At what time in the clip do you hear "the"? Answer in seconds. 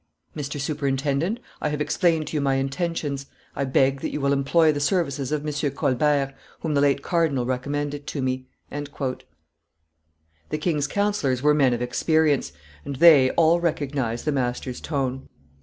4.71-4.79, 6.73-6.81, 8.71-9.17, 14.25-14.31